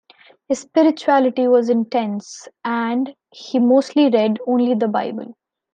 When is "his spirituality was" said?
0.47-1.69